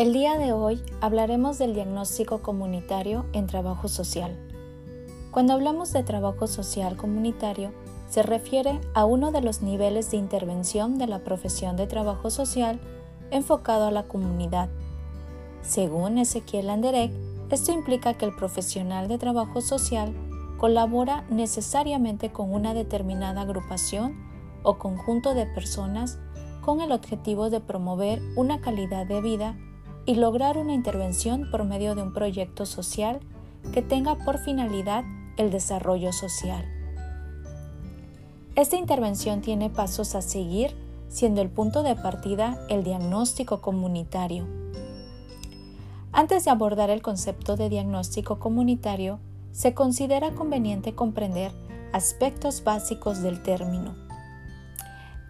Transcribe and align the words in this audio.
El 0.00 0.14
día 0.14 0.38
de 0.38 0.54
hoy 0.54 0.82
hablaremos 1.02 1.58
del 1.58 1.74
diagnóstico 1.74 2.40
comunitario 2.40 3.26
en 3.34 3.46
trabajo 3.46 3.86
social. 3.86 4.34
Cuando 5.30 5.52
hablamos 5.52 5.92
de 5.92 6.02
trabajo 6.02 6.46
social 6.46 6.96
comunitario, 6.96 7.70
se 8.08 8.22
refiere 8.22 8.80
a 8.94 9.04
uno 9.04 9.30
de 9.30 9.42
los 9.42 9.60
niveles 9.60 10.10
de 10.10 10.16
intervención 10.16 10.96
de 10.96 11.06
la 11.06 11.18
profesión 11.18 11.76
de 11.76 11.86
trabajo 11.86 12.30
social 12.30 12.80
enfocado 13.30 13.84
a 13.84 13.90
la 13.90 14.04
comunidad. 14.04 14.70
Según 15.60 16.16
Ezequiel 16.16 16.70
Anderek, 16.70 17.12
esto 17.50 17.70
implica 17.70 18.14
que 18.14 18.24
el 18.24 18.34
profesional 18.34 19.06
de 19.06 19.18
trabajo 19.18 19.60
social 19.60 20.14
colabora 20.56 21.26
necesariamente 21.28 22.32
con 22.32 22.54
una 22.54 22.72
determinada 22.72 23.42
agrupación 23.42 24.16
o 24.62 24.78
conjunto 24.78 25.34
de 25.34 25.44
personas 25.44 26.18
con 26.62 26.80
el 26.80 26.90
objetivo 26.90 27.50
de 27.50 27.60
promover 27.60 28.22
una 28.34 28.62
calidad 28.62 29.04
de 29.04 29.20
vida 29.20 29.58
y 30.06 30.14
lograr 30.14 30.58
una 30.58 30.74
intervención 30.74 31.50
por 31.50 31.64
medio 31.64 31.94
de 31.94 32.02
un 32.02 32.12
proyecto 32.12 32.66
social 32.66 33.20
que 33.72 33.82
tenga 33.82 34.16
por 34.16 34.38
finalidad 34.38 35.04
el 35.36 35.50
desarrollo 35.50 36.12
social. 36.12 36.64
Esta 38.56 38.76
intervención 38.76 39.40
tiene 39.40 39.70
pasos 39.70 40.14
a 40.14 40.22
seguir, 40.22 40.74
siendo 41.08 41.40
el 41.40 41.50
punto 41.50 41.82
de 41.82 41.96
partida 41.96 42.58
el 42.68 42.84
diagnóstico 42.84 43.60
comunitario. 43.60 44.46
Antes 46.12 46.44
de 46.44 46.50
abordar 46.50 46.90
el 46.90 47.02
concepto 47.02 47.56
de 47.56 47.68
diagnóstico 47.68 48.38
comunitario, 48.38 49.20
se 49.52 49.74
considera 49.74 50.32
conveniente 50.32 50.94
comprender 50.94 51.52
aspectos 51.92 52.64
básicos 52.64 53.22
del 53.22 53.42
término. 53.42 53.94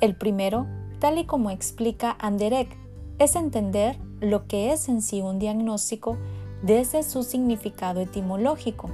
El 0.00 0.16
primero, 0.16 0.66
tal 0.98 1.18
y 1.18 1.24
como 1.24 1.50
explica 1.50 2.16
Anderek, 2.18 2.76
es 3.18 3.36
entender 3.36 3.98
lo 4.20 4.46
que 4.46 4.72
es 4.72 4.88
en 4.88 5.02
sí 5.02 5.22
un 5.22 5.38
diagnóstico 5.38 6.16
desde 6.62 7.02
su 7.02 7.22
significado 7.22 8.00
etimológico, 8.00 8.90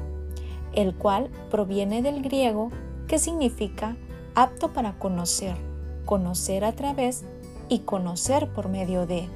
el 0.73 0.95
cual 0.95 1.31
proviene 1.51 2.03
del 2.03 2.23
griego 2.23 2.71
que 3.09 3.19
significa 3.19 3.97
apto 4.35 4.73
para 4.73 4.99
conocer, 4.99 5.57
conocer 6.05 6.65
a 6.65 6.73
través 6.73 7.25
y 7.69 7.81
conocer 7.81 8.49
por 8.53 8.69
medio 8.69 9.07
de. 9.07 9.29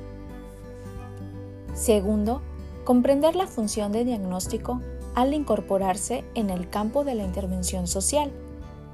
Segundo, 1.74 2.42
comprender 2.84 3.34
la 3.34 3.46
función 3.46 3.92
de 3.92 4.04
diagnóstico 4.04 4.80
al 5.14 5.34
incorporarse 5.34 6.24
en 6.34 6.50
el 6.50 6.68
campo 6.68 7.04
de 7.04 7.14
la 7.14 7.24
intervención 7.24 7.86
social, 7.86 8.30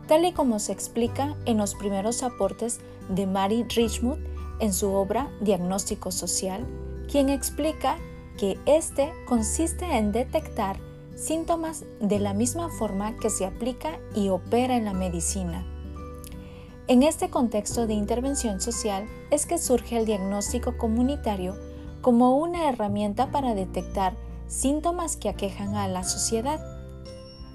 tal 0.09 0.25
y 0.25 0.33
como 0.33 0.59
se 0.59 0.73
explica 0.73 1.37
en 1.45 1.59
los 1.59 1.75
primeros 1.75 2.23
aportes 2.23 2.81
de 3.09 3.27
Mary 3.27 3.65
Richmond 3.75 4.36
en 4.61 4.73
su 4.73 4.93
obra 4.93 5.31
Diagnóstico 5.41 6.11
Social, 6.11 6.67
quien 7.11 7.29
explica 7.29 7.99
que 8.39 8.59
este 8.67 9.13
consiste 9.27 9.85
en 9.97 10.13
detectar 10.13 10.79
síntomas 11.15 11.85
de 12.01 12.19
la 12.19 12.35
misma 12.35 12.69
forma 12.69 13.17
que 13.17 13.31
se 13.31 13.47
aplica 13.47 13.99
y 14.15 14.29
opera 14.29 14.77
en 14.77 14.85
la 14.85 14.93
medicina 14.93 15.65
en 16.89 17.03
este 17.03 17.31
contexto 17.31 17.89
de 17.89 17.95
intervención 17.95 18.61
social 18.61 19.09
es 19.33 19.45
que 19.45 19.59
surge 19.59 19.99
el 19.99 20.07
diagnóstico 20.07 20.79
comunitario 20.79 21.57
como 22.01 22.39
una 22.39 22.69
herramienta 22.69 23.33
para 23.33 23.57
detectar 23.57 24.15
síntomas 24.47 25.17
que 25.17 25.29
aquejan 25.29 25.75
a 25.75 25.89
la 25.89 26.05
sociedad. 26.05 26.61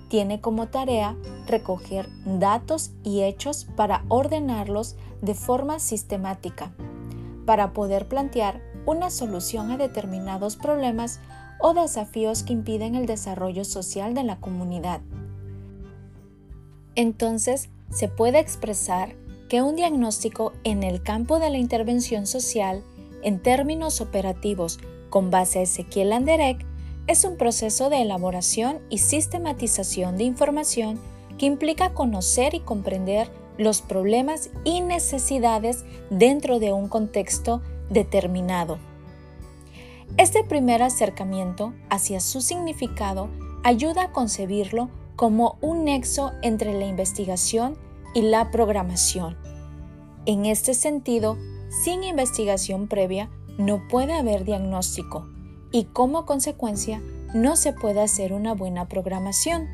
Tiene 0.09 0.41
como 0.41 0.67
tarea 0.67 1.15
recoger 1.47 2.09
datos 2.25 2.91
y 3.05 3.21
hechos 3.21 3.67
para 3.77 4.03
ordenarlos 4.09 4.97
de 5.21 5.33
forma 5.33 5.79
sistemática, 5.79 6.73
para 7.51 7.73
poder 7.73 8.07
plantear 8.07 8.61
una 8.85 9.09
solución 9.09 9.71
a 9.71 9.77
determinados 9.77 10.55
problemas 10.55 11.19
o 11.59 11.73
desafíos 11.73 12.43
que 12.43 12.53
impiden 12.53 12.95
el 12.95 13.05
desarrollo 13.05 13.65
social 13.65 14.13
de 14.13 14.23
la 14.23 14.39
comunidad. 14.39 15.01
Entonces, 16.95 17.67
se 17.89 18.07
puede 18.07 18.39
expresar 18.39 19.17
que 19.49 19.61
un 19.61 19.75
diagnóstico 19.75 20.53
en 20.63 20.83
el 20.83 21.03
campo 21.03 21.39
de 21.39 21.49
la 21.49 21.57
intervención 21.57 22.25
social, 22.25 22.85
en 23.21 23.41
términos 23.41 23.99
operativos 23.99 24.79
con 25.09 25.29
base 25.29 25.59
a 25.59 25.63
Ezequiel 25.63 26.13
Anderek, 26.13 26.65
es 27.07 27.25
un 27.25 27.35
proceso 27.35 27.89
de 27.89 28.01
elaboración 28.01 28.79
y 28.89 28.99
sistematización 28.99 30.15
de 30.15 30.23
información 30.23 31.01
que 31.37 31.47
implica 31.47 31.93
conocer 31.93 32.53
y 32.53 32.61
comprender 32.61 33.29
los 33.61 33.83
problemas 33.83 34.49
y 34.63 34.81
necesidades 34.81 35.85
dentro 36.09 36.59
de 36.59 36.73
un 36.73 36.87
contexto 36.87 37.61
determinado. 37.91 38.79
Este 40.17 40.43
primer 40.43 40.81
acercamiento 40.81 41.73
hacia 41.89 42.21
su 42.21 42.41
significado 42.41 43.29
ayuda 43.63 44.05
a 44.05 44.11
concebirlo 44.11 44.89
como 45.15 45.59
un 45.61 45.85
nexo 45.85 46.31
entre 46.41 46.73
la 46.73 46.85
investigación 46.85 47.77
y 48.15 48.23
la 48.23 48.49
programación. 48.49 49.37
En 50.25 50.47
este 50.47 50.73
sentido, 50.73 51.37
sin 51.83 52.03
investigación 52.03 52.87
previa 52.87 53.29
no 53.59 53.87
puede 53.87 54.13
haber 54.13 54.43
diagnóstico 54.43 55.27
y 55.71 55.85
como 55.85 56.25
consecuencia 56.25 56.99
no 57.35 57.55
se 57.55 57.73
puede 57.73 58.01
hacer 58.01 58.33
una 58.33 58.55
buena 58.55 58.87
programación. 58.87 59.69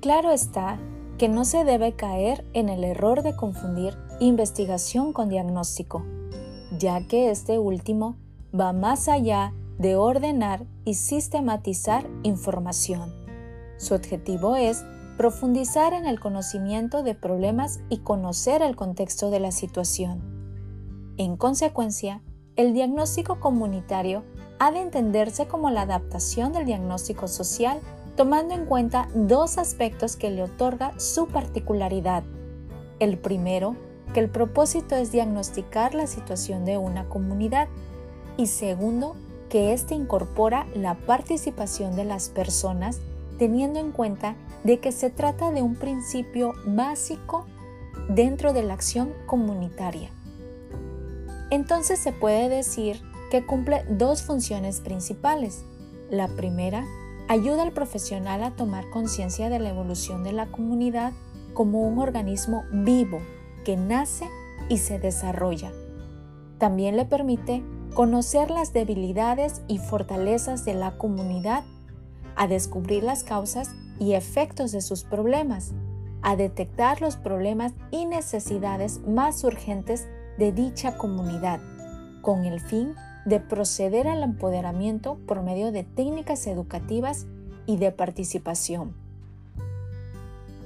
Claro 0.00 0.32
está 0.32 0.80
que 1.20 1.28
no 1.28 1.44
se 1.44 1.64
debe 1.64 1.92
caer 1.92 2.46
en 2.54 2.70
el 2.70 2.82
error 2.82 3.22
de 3.22 3.36
confundir 3.36 3.94
investigación 4.20 5.12
con 5.12 5.28
diagnóstico, 5.28 6.02
ya 6.78 7.06
que 7.06 7.30
este 7.30 7.58
último 7.58 8.16
va 8.58 8.72
más 8.72 9.06
allá 9.06 9.52
de 9.76 9.96
ordenar 9.96 10.64
y 10.86 10.94
sistematizar 10.94 12.08
información. 12.22 13.12
Su 13.76 13.92
objetivo 13.92 14.56
es 14.56 14.82
profundizar 15.18 15.92
en 15.92 16.06
el 16.06 16.18
conocimiento 16.18 17.02
de 17.02 17.14
problemas 17.14 17.80
y 17.90 17.98
conocer 17.98 18.62
el 18.62 18.74
contexto 18.74 19.28
de 19.28 19.40
la 19.40 19.52
situación. 19.52 20.22
En 21.18 21.36
consecuencia, 21.36 22.22
el 22.56 22.72
diagnóstico 22.72 23.40
comunitario 23.40 24.24
ha 24.58 24.72
de 24.72 24.80
entenderse 24.80 25.46
como 25.46 25.68
la 25.68 25.82
adaptación 25.82 26.54
del 26.54 26.64
diagnóstico 26.64 27.28
social 27.28 27.78
tomando 28.20 28.52
en 28.52 28.66
cuenta 28.66 29.08
dos 29.14 29.56
aspectos 29.56 30.16
que 30.16 30.30
le 30.30 30.42
otorga 30.42 30.92
su 31.00 31.26
particularidad. 31.26 32.22
El 32.98 33.16
primero, 33.16 33.76
que 34.12 34.20
el 34.20 34.28
propósito 34.28 34.94
es 34.94 35.10
diagnosticar 35.10 35.94
la 35.94 36.06
situación 36.06 36.66
de 36.66 36.76
una 36.76 37.08
comunidad 37.08 37.68
y 38.36 38.48
segundo, 38.48 39.16
que 39.48 39.72
éste 39.72 39.94
incorpora 39.94 40.66
la 40.74 40.96
participación 40.96 41.96
de 41.96 42.04
las 42.04 42.28
personas 42.28 43.00
teniendo 43.38 43.78
en 43.78 43.90
cuenta 43.90 44.36
de 44.64 44.80
que 44.80 44.92
se 44.92 45.08
trata 45.08 45.50
de 45.50 45.62
un 45.62 45.74
principio 45.74 46.52
básico 46.66 47.46
dentro 48.10 48.52
de 48.52 48.64
la 48.64 48.74
acción 48.74 49.14
comunitaria. 49.24 50.10
Entonces 51.48 51.98
se 51.98 52.12
puede 52.12 52.50
decir 52.50 53.00
que 53.30 53.46
cumple 53.46 53.82
dos 53.88 54.20
funciones 54.20 54.82
principales. 54.82 55.64
La 56.10 56.28
primera, 56.28 56.84
ayuda 57.30 57.62
al 57.62 57.70
profesional 57.70 58.42
a 58.42 58.50
tomar 58.56 58.90
conciencia 58.90 59.48
de 59.50 59.60
la 59.60 59.68
evolución 59.68 60.24
de 60.24 60.32
la 60.32 60.46
comunidad 60.46 61.12
como 61.54 61.82
un 61.82 62.00
organismo 62.00 62.64
vivo 62.72 63.20
que 63.64 63.76
nace 63.76 64.28
y 64.68 64.78
se 64.78 64.98
desarrolla. 64.98 65.70
También 66.58 66.96
le 66.96 67.04
permite 67.04 67.62
conocer 67.94 68.50
las 68.50 68.72
debilidades 68.72 69.62
y 69.68 69.78
fortalezas 69.78 70.64
de 70.64 70.74
la 70.74 70.98
comunidad 70.98 71.62
a 72.34 72.48
descubrir 72.48 73.04
las 73.04 73.22
causas 73.22 73.70
y 74.00 74.14
efectos 74.14 74.72
de 74.72 74.80
sus 74.80 75.04
problemas, 75.04 75.72
a 76.22 76.34
detectar 76.34 77.00
los 77.00 77.14
problemas 77.14 77.74
y 77.92 78.06
necesidades 78.06 79.02
más 79.06 79.44
urgentes 79.44 80.08
de 80.36 80.50
dicha 80.50 80.96
comunidad, 80.96 81.60
con 82.22 82.44
el 82.44 82.58
fin 82.60 82.96
de 83.24 83.40
proceder 83.40 84.08
al 84.08 84.22
empoderamiento 84.22 85.18
por 85.26 85.42
medio 85.42 85.72
de 85.72 85.84
técnicas 85.84 86.46
educativas 86.46 87.26
y 87.66 87.76
de 87.76 87.92
participación. 87.92 88.94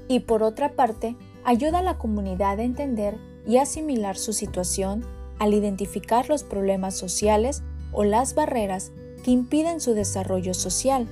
Y 0.09 0.21
por 0.21 0.43
otra 0.43 0.73
parte, 0.73 1.17
ayuda 1.45 1.79
a 1.79 1.83
la 1.83 1.99
comunidad 1.99 2.59
a 2.59 2.65
entender 2.65 3.17
y 3.47 3.59
asimilar 3.59 4.17
su 4.17 4.33
situación 4.33 5.05
al 5.39 5.53
identificar 5.53 6.29
los 6.29 6.45
problemas 6.45 6.95
sociales 6.95 7.63
o 7.93 8.05
las 8.05 8.35
barreras 8.35 8.93
que 9.25 9.31
impiden 9.31 9.81
su 9.81 9.95
desarrollo 9.95 10.55
social 10.55 11.09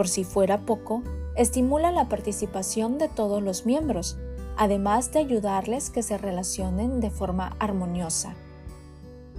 por 0.00 0.08
si 0.08 0.24
fuera 0.24 0.64
poco, 0.64 1.02
estimula 1.36 1.92
la 1.92 2.08
participación 2.08 2.96
de 2.96 3.08
todos 3.08 3.42
los 3.42 3.66
miembros, 3.66 4.16
además 4.56 5.12
de 5.12 5.18
ayudarles 5.18 5.90
que 5.90 6.02
se 6.02 6.16
relacionen 6.16 7.00
de 7.00 7.10
forma 7.10 7.54
armoniosa. 7.58 8.34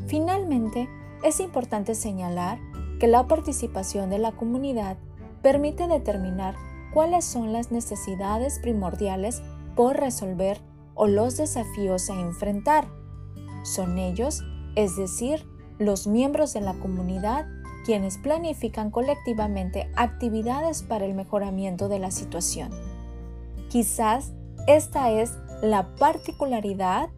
Finalmente, 0.05 0.87
es 1.23 1.39
importante 1.39 1.95
señalar 1.95 2.59
que 2.99 3.07
la 3.07 3.27
participación 3.27 4.09
de 4.09 4.19
la 4.19 4.31
comunidad 4.31 4.97
permite 5.41 5.87
determinar 5.87 6.55
cuáles 6.93 7.25
son 7.25 7.53
las 7.53 7.71
necesidades 7.71 8.59
primordiales 8.59 9.41
por 9.75 9.97
resolver 9.97 10.59
o 10.93 11.07
los 11.07 11.37
desafíos 11.37 12.09
a 12.09 12.19
enfrentar. 12.19 12.87
Son 13.63 13.97
ellos, 13.97 14.43
es 14.75 14.95
decir, 14.95 15.45
los 15.79 16.05
miembros 16.07 16.53
de 16.53 16.61
la 16.61 16.73
comunidad 16.73 17.47
quienes 17.85 18.17
planifican 18.17 18.91
colectivamente 18.91 19.91
actividades 19.95 20.83
para 20.83 21.05
el 21.05 21.15
mejoramiento 21.15 21.89
de 21.89 21.99
la 21.99 22.11
situación. 22.11 22.69
Quizás 23.69 24.33
esta 24.67 25.11
es 25.11 25.33
la 25.61 25.95
particularidad 25.95 27.09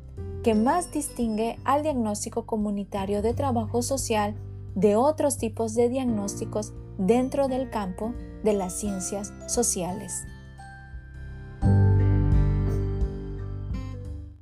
que 0.44 0.56
más 0.56 0.92
distingue 0.92 1.58
al 1.64 1.84
diagnóstico 1.84 2.46
comunitario 2.46 3.22
de 3.22 3.34
trabajo 3.34 3.82
social 3.82 4.36
de 4.76 4.96
otros 4.96 5.38
tipos 5.38 5.74
de 5.74 5.90
diagnósticos 5.90 6.74
dentro 6.98 7.48
del 7.48 7.70
campo 7.70 8.14
de 8.44 8.54
las 8.54 8.74
ciencias 8.80 9.34
sociales. 9.48 10.26